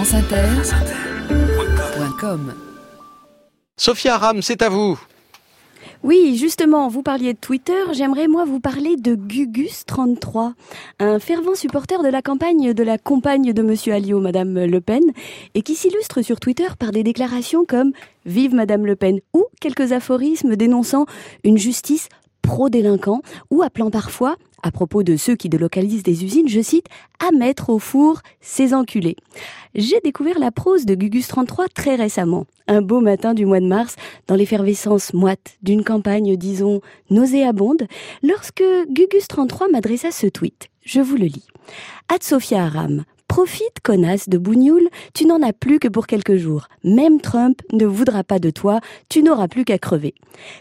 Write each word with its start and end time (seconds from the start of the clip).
franceinter.com 0.00 2.54
Sophia 3.76 4.14
Aram, 4.14 4.40
c'est 4.40 4.62
à 4.62 4.70
vous. 4.70 4.98
Oui, 6.02 6.38
justement, 6.38 6.88
vous 6.88 7.02
parliez 7.02 7.34
de 7.34 7.38
Twitter, 7.38 7.74
j'aimerais 7.92 8.26
moi 8.26 8.46
vous 8.46 8.60
parler 8.60 8.96
de 8.96 9.14
Gugus33, 9.14 10.54
un 11.00 11.18
fervent 11.18 11.54
supporter 11.54 12.02
de 12.02 12.08
la 12.08 12.22
campagne 12.22 12.72
de 12.72 12.82
la 12.82 12.96
compagne 12.96 13.52
de 13.52 13.60
Monsieur 13.60 13.92
Alliot, 13.92 14.20
Madame 14.20 14.64
Le 14.64 14.80
Pen, 14.80 15.02
et 15.52 15.60
qui 15.60 15.74
s'illustre 15.74 16.22
sur 16.22 16.40
Twitter 16.40 16.68
par 16.78 16.92
des 16.92 17.02
déclarations 17.02 17.66
comme 17.66 17.92
Vive 18.24 18.54
Madame 18.54 18.86
Le 18.86 18.96
Pen 18.96 19.20
ou 19.34 19.44
quelques 19.60 19.92
aphorismes 19.92 20.56
dénonçant 20.56 21.04
une 21.44 21.58
justice 21.58 22.08
pro-délinquant 22.40 23.20
ou 23.50 23.62
appelant 23.62 23.90
parfois 23.90 24.36
à 24.62 24.70
propos 24.70 25.02
de 25.02 25.16
ceux 25.16 25.36
qui 25.36 25.48
délocalisent 25.48 26.02
des 26.02 26.24
usines, 26.24 26.48
je 26.48 26.60
cite, 26.60 26.86
à 27.18 27.30
mettre 27.32 27.70
au 27.70 27.78
four 27.78 28.20
ces 28.40 28.74
enculés. 28.74 29.16
J'ai 29.74 30.00
découvert 30.00 30.38
la 30.38 30.50
prose 30.50 30.86
de 30.86 30.94
Gugus 30.94 31.28
33 31.28 31.68
très 31.68 31.94
récemment, 31.94 32.46
un 32.66 32.82
beau 32.82 33.00
matin 33.00 33.34
du 33.34 33.46
mois 33.46 33.60
de 33.60 33.66
mars, 33.66 33.96
dans 34.26 34.34
l'effervescence 34.34 35.14
moite 35.14 35.56
d'une 35.62 35.84
campagne, 35.84 36.36
disons, 36.36 36.80
nauséabonde, 37.10 37.86
lorsque 38.22 38.64
Gugus 38.88 39.28
33 39.28 39.68
m'adressa 39.68 40.10
ce 40.10 40.26
tweet. 40.26 40.68
Je 40.84 41.00
vous 41.00 41.16
le 41.16 41.26
lis. 41.26 41.46
Ad 42.08 42.22
Sophia 42.22 42.64
Aram, 42.64 43.04
Profite, 43.30 43.78
connasse 43.84 44.28
de 44.28 44.38
Bougnoul, 44.38 44.88
tu 45.14 45.24
n'en 45.24 45.40
as 45.40 45.52
plus 45.52 45.78
que 45.78 45.86
pour 45.86 46.08
quelques 46.08 46.34
jours. 46.34 46.66
Même 46.82 47.20
Trump 47.20 47.62
ne 47.72 47.86
voudra 47.86 48.24
pas 48.24 48.40
de 48.40 48.50
toi, 48.50 48.80
tu 49.08 49.22
n'auras 49.22 49.46
plus 49.46 49.64
qu'à 49.64 49.78
crever. 49.78 50.14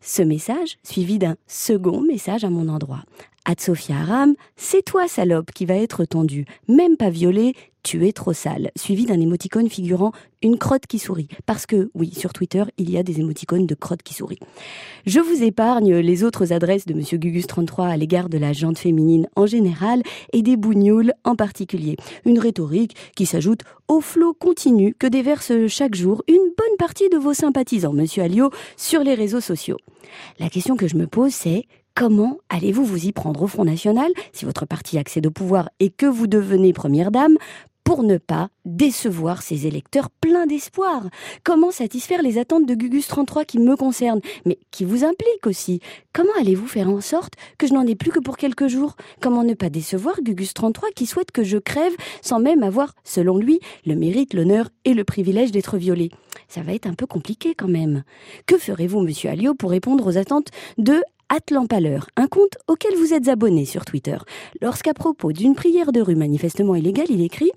Ce 0.00 0.22
message, 0.22 0.78
suivi 0.82 1.18
d'un 1.18 1.36
second 1.46 2.00
message 2.00 2.42
à 2.42 2.48
mon 2.48 2.70
endroit. 2.70 3.02
Ad 3.44 3.60
Sophia 3.60 3.96
Aram, 3.96 4.34
c'est 4.56 4.82
toi, 4.82 5.08
salope, 5.08 5.52
qui 5.52 5.66
va 5.66 5.74
être 5.74 6.06
tendue. 6.06 6.46
Même 6.66 6.96
pas 6.96 7.10
violée, 7.10 7.54
tu 7.84 8.08
es 8.08 8.12
trop 8.12 8.32
sale. 8.32 8.72
Suivi 8.76 9.06
d'un 9.06 9.20
émoticône 9.20 9.68
figurant 9.68 10.10
une 10.42 10.58
crotte 10.58 10.86
qui 10.86 10.98
sourit. 10.98 11.28
Parce 11.46 11.66
que, 11.66 11.90
oui, 11.94 12.12
sur 12.12 12.32
Twitter, 12.32 12.64
il 12.78 12.90
y 12.90 12.98
a 12.98 13.04
des 13.04 13.20
émoticônes 13.20 13.66
de 13.66 13.74
crotte 13.74 14.02
qui 14.02 14.14
sourit. 14.14 14.40
Je 15.06 15.20
vous 15.20 15.44
épargne 15.44 15.96
les 15.98 16.24
autres 16.24 16.52
adresses 16.52 16.86
de 16.86 16.94
Monsieur 16.94 17.18
Gugus33 17.18 17.90
à 17.90 17.96
l'égard 17.96 18.28
de 18.28 18.38
la 18.38 18.52
jante 18.52 18.78
féminine 18.78 19.28
en 19.36 19.46
général 19.46 20.02
et 20.32 20.42
des 20.42 20.56
bougnoules 20.56 21.12
en 21.22 21.36
particulier. 21.36 21.96
Une 22.24 22.38
rhétorique 22.38 22.96
qui 23.14 23.26
s'ajoute 23.26 23.60
au 23.86 24.00
flot 24.00 24.34
continu 24.34 24.94
que 24.98 25.06
déverse 25.06 25.52
chaque 25.68 25.94
jour 25.94 26.24
une 26.26 26.52
bonne 26.56 26.76
partie 26.78 27.08
de 27.10 27.18
vos 27.18 27.34
sympathisants, 27.34 27.92
Monsieur 27.92 28.22
Alliot, 28.22 28.50
sur 28.76 29.04
les 29.04 29.14
réseaux 29.14 29.40
sociaux. 29.40 29.78
La 30.38 30.48
question 30.48 30.76
que 30.76 30.88
je 30.88 30.96
me 30.96 31.06
pose, 31.06 31.32
c'est 31.32 31.66
Comment 31.96 32.38
allez-vous 32.48 32.84
vous 32.84 33.06
y 33.06 33.12
prendre 33.12 33.42
au 33.42 33.46
Front 33.46 33.64
National 33.64 34.10
si 34.32 34.44
votre 34.44 34.66
parti 34.66 34.98
accède 34.98 35.28
au 35.28 35.30
pouvoir 35.30 35.70
et 35.78 35.90
que 35.90 36.06
vous 36.06 36.26
devenez 36.26 36.72
première 36.72 37.12
dame 37.12 37.36
pour 37.84 38.02
ne 38.02 38.18
pas 38.18 38.48
décevoir 38.64 39.42
ses 39.42 39.66
électeurs 39.66 40.10
pleins 40.10 40.46
d'espoir 40.46 41.04
Comment 41.42 41.70
satisfaire 41.70 42.22
les 42.22 42.38
attentes 42.38 42.66
de 42.66 42.74
Gugus 42.74 43.06
33 43.06 43.44
qui 43.44 43.58
me 43.58 43.76
concernent, 43.76 44.20
mais 44.46 44.58
qui 44.70 44.84
vous 44.84 45.04
impliquent 45.04 45.46
aussi? 45.46 45.80
Comment 46.12 46.32
allez-vous 46.40 46.66
faire 46.66 46.88
en 46.88 47.00
sorte 47.00 47.34
que 47.58 47.66
je 47.66 47.74
n'en 47.74 47.86
ai 47.86 47.94
plus 47.94 48.10
que 48.10 48.20
pour 48.20 48.36
quelques 48.36 48.68
jours? 48.68 48.96
Comment 49.20 49.44
ne 49.44 49.54
pas 49.54 49.70
décevoir 49.70 50.20
Gugus 50.22 50.54
33 50.54 50.90
qui 50.96 51.06
souhaite 51.06 51.30
que 51.30 51.44
je 51.44 51.58
crève 51.58 51.94
sans 52.22 52.40
même 52.40 52.62
avoir, 52.62 52.94
selon 53.04 53.38
lui, 53.38 53.60
le 53.86 53.94
mérite, 53.94 54.34
l'honneur 54.34 54.70
et 54.84 54.94
le 54.94 55.04
privilège 55.04 55.52
d'être 55.52 55.76
violé? 55.76 56.10
Ça 56.48 56.62
va 56.62 56.72
être 56.72 56.86
un 56.86 56.94
peu 56.94 57.06
compliqué 57.06 57.54
quand 57.54 57.68
même. 57.68 58.02
Que 58.46 58.58
ferez-vous, 58.58 59.00
monsieur 59.00 59.30
Alliot, 59.30 59.54
pour 59.54 59.70
répondre 59.70 60.06
aux 60.06 60.16
attentes 60.16 60.48
de 60.78 61.02
Atlampaleur, 61.30 62.08
un 62.16 62.26
compte 62.26 62.58
auquel 62.68 62.94
vous 62.96 63.14
êtes 63.14 63.28
abonné 63.28 63.64
sur 63.64 63.84
Twitter? 63.84 64.18
Lorsqu'à 64.60 64.94
propos 64.94 65.32
d'une 65.32 65.54
prière 65.54 65.90
de 65.90 66.00
rue 66.00 66.16
manifestement 66.16 66.74
illégale, 66.74 67.06
il 67.08 67.22
écrit 67.22 67.50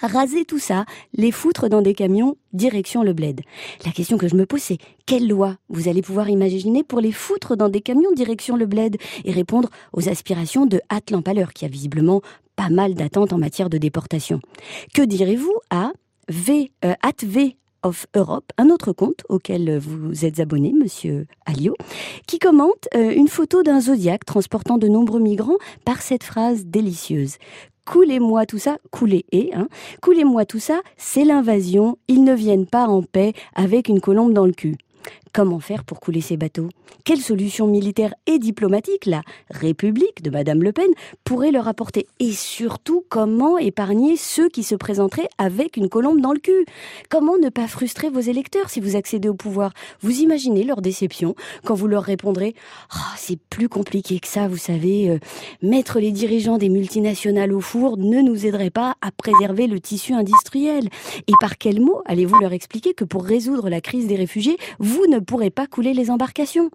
raser 0.00 0.44
tout 0.44 0.58
ça, 0.58 0.84
les 1.14 1.30
foutre 1.30 1.68
dans 1.68 1.82
des 1.82 1.94
camions, 1.94 2.36
direction 2.52 3.02
le 3.02 3.12
bled. 3.12 3.40
La 3.84 3.92
question 3.92 4.18
que 4.18 4.28
je 4.28 4.36
me 4.36 4.46
pose, 4.46 4.62
c'est 4.62 4.78
quelle 5.06 5.28
loi 5.28 5.56
vous 5.68 5.88
allez 5.88 6.02
pouvoir 6.02 6.28
imaginer 6.28 6.82
pour 6.82 7.00
les 7.00 7.12
foutre 7.12 7.56
dans 7.56 7.68
des 7.68 7.80
camions, 7.80 8.12
direction 8.12 8.56
le 8.56 8.66
bled, 8.66 8.96
et 9.24 9.32
répondre 9.32 9.70
aux 9.92 10.08
aspirations 10.08 10.66
de 10.66 10.80
Atlampaleur, 10.88 11.52
qui 11.52 11.64
a 11.64 11.68
visiblement 11.68 12.22
pas 12.56 12.70
mal 12.70 12.94
d'attentes 12.94 13.32
en 13.32 13.38
matière 13.38 13.70
de 13.70 13.78
déportation. 13.78 14.40
Que 14.94 15.02
direz-vous 15.02 15.54
à 15.70 15.92
V, 16.28 16.72
euh, 16.84 16.94
at 17.02 17.24
V 17.24 17.56
of 17.82 18.06
Europe, 18.16 18.52
un 18.58 18.70
autre 18.70 18.92
compte 18.92 19.22
auquel 19.28 19.78
vous 19.78 20.24
êtes 20.24 20.40
abonné, 20.40 20.72
monsieur 20.72 21.26
Alliot, 21.44 21.76
qui 22.26 22.38
commente 22.38 22.88
euh, 22.96 23.10
une 23.10 23.28
photo 23.28 23.62
d'un 23.62 23.80
zodiaque 23.80 24.24
transportant 24.24 24.76
de 24.76 24.88
nombreux 24.88 25.20
migrants 25.20 25.58
par 25.84 26.02
cette 26.02 26.24
phrase 26.24 26.66
délicieuse. 26.66 27.36
Coulez-moi 27.86 28.46
tout 28.46 28.58
ça, 28.58 28.78
coulez 28.90 29.24
et, 29.30 29.54
hein, 29.54 29.68
coulez-moi 30.02 30.44
tout 30.44 30.58
ça, 30.58 30.80
c'est 30.96 31.24
l'invasion, 31.24 31.96
ils 32.08 32.24
ne 32.24 32.34
viennent 32.34 32.66
pas 32.66 32.88
en 32.88 33.02
paix 33.02 33.32
avec 33.54 33.88
une 33.88 34.00
colombe 34.00 34.32
dans 34.32 34.44
le 34.44 34.52
cul. 34.52 34.76
Comment 35.32 35.60
faire 35.60 35.84
pour 35.84 36.00
couler 36.00 36.20
ces 36.20 36.36
bateaux? 36.36 36.68
Quelle 37.04 37.20
solution 37.20 37.66
militaire 37.66 38.14
et 38.26 38.38
diplomatique 38.38 39.06
la 39.06 39.22
République 39.50 40.22
de 40.22 40.30
Madame 40.30 40.62
Le 40.62 40.72
Pen 40.72 40.88
pourrait 41.24 41.50
leur 41.50 41.68
apporter? 41.68 42.06
Et 42.20 42.32
surtout, 42.32 43.04
comment 43.08 43.58
épargner 43.58 44.16
ceux 44.16 44.48
qui 44.48 44.62
se 44.62 44.74
présenteraient 44.74 45.28
avec 45.38 45.76
une 45.76 45.88
colombe 45.88 46.20
dans 46.20 46.32
le 46.32 46.38
cul? 46.38 46.64
Comment 47.10 47.36
ne 47.36 47.48
pas 47.48 47.68
frustrer 47.68 48.08
vos 48.08 48.20
électeurs 48.20 48.70
si 48.70 48.80
vous 48.80 48.96
accédez 48.96 49.28
au 49.28 49.34
pouvoir? 49.34 49.72
Vous 50.00 50.20
imaginez 50.20 50.64
leur 50.64 50.80
déception 50.80 51.34
quand 51.64 51.74
vous 51.74 51.86
leur 51.86 52.02
répondrez 52.02 52.54
oh, 52.94 52.98
C'est 53.16 53.38
plus 53.38 53.68
compliqué 53.68 54.18
que 54.20 54.28
ça, 54.28 54.48
vous 54.48 54.56
savez. 54.56 55.10
Euh, 55.10 55.18
mettre 55.62 56.00
les 56.00 56.12
dirigeants 56.12 56.58
des 56.58 56.70
multinationales 56.70 57.52
au 57.52 57.60
four 57.60 57.98
ne 57.98 58.22
nous 58.22 58.46
aiderait 58.46 58.70
pas 58.70 58.96
à 59.02 59.10
préserver 59.12 59.66
le 59.66 59.80
tissu 59.80 60.12
industriel. 60.12 60.88
Et 61.26 61.32
par 61.40 61.58
quels 61.58 61.80
mots 61.80 62.02
allez-vous 62.06 62.38
leur 62.40 62.52
expliquer 62.52 62.94
que 62.94 63.04
pour 63.04 63.24
résoudre 63.24 63.68
la 63.68 63.80
crise 63.80 64.06
des 64.06 64.16
réfugiés, 64.16 64.56
vous 64.78 64.95
ne 65.08 65.18
pourrait 65.18 65.50
pas 65.50 65.66
couler 65.66 65.92
les 65.94 66.10
embarcations. 66.10 66.70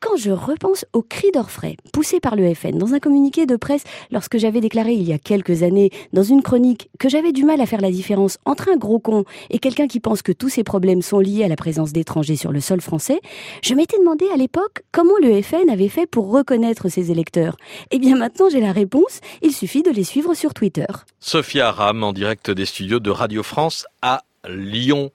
Quand 0.00 0.16
je 0.16 0.30
repense 0.30 0.86
au 0.94 1.02
cri 1.02 1.30
d'orfraie 1.30 1.76
poussé 1.92 2.20
par 2.20 2.34
le 2.34 2.54
FN 2.54 2.78
dans 2.78 2.94
un 2.94 3.00
communiqué 3.00 3.44
de 3.44 3.56
presse 3.56 3.84
lorsque 4.10 4.38
j'avais 4.38 4.62
déclaré 4.62 4.94
il 4.94 5.02
y 5.02 5.12
a 5.12 5.18
quelques 5.18 5.62
années 5.62 5.90
dans 6.14 6.22
une 6.22 6.42
chronique 6.42 6.88
que 6.98 7.10
j'avais 7.10 7.32
du 7.32 7.44
mal 7.44 7.60
à 7.60 7.66
faire 7.66 7.82
la 7.82 7.90
différence 7.90 8.38
entre 8.46 8.70
un 8.72 8.78
gros 8.78 8.98
con 8.98 9.24
et 9.50 9.58
quelqu'un 9.58 9.88
qui 9.88 10.00
pense 10.00 10.22
que 10.22 10.32
tous 10.32 10.48
ces 10.48 10.64
problèmes 10.64 11.02
sont 11.02 11.18
liés 11.18 11.44
à 11.44 11.48
la 11.48 11.56
présence 11.56 11.92
d'étrangers 11.92 12.36
sur 12.36 12.50
le 12.50 12.60
sol 12.60 12.80
français, 12.80 13.20
je 13.62 13.74
m'étais 13.74 13.98
demandé 13.98 14.24
à 14.32 14.38
l'époque 14.38 14.84
comment 14.90 15.18
le 15.20 15.42
FN 15.42 15.68
avait 15.68 15.90
fait 15.90 16.06
pour 16.06 16.30
reconnaître 16.30 16.88
ses 16.88 17.10
électeurs. 17.10 17.56
Eh 17.90 17.98
bien 17.98 18.16
maintenant 18.16 18.48
j'ai 18.48 18.60
la 18.60 18.72
réponse, 18.72 19.20
il 19.42 19.52
suffit 19.52 19.82
de 19.82 19.90
les 19.90 20.04
suivre 20.04 20.32
sur 20.32 20.54
Twitter. 20.54 20.86
Sophia 21.18 21.68
Aram 21.68 22.02
en 22.04 22.14
direct 22.14 22.50
des 22.50 22.64
studios 22.64 23.00
de 23.00 23.10
Radio 23.10 23.42
France 23.42 23.84
à 24.00 24.22
Lyon. 24.48 25.08